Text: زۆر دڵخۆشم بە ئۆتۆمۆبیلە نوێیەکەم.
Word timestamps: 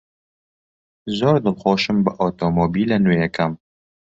زۆر 1.17 1.35
دڵخۆشم 1.45 1.97
بە 2.05 2.11
ئۆتۆمۆبیلە 2.19 2.97
نوێیەکەم. 3.05 3.51